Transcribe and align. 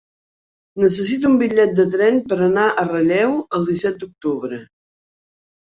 Necessito 0.83 1.29
un 1.33 1.37
bitllet 1.41 1.75
de 1.81 1.85
tren 1.97 2.19
per 2.33 2.41
anar 2.49 2.65
a 2.85 2.89
Relleu 2.91 3.39
el 3.61 3.69
disset 3.71 4.03
d'octubre. 4.03 4.65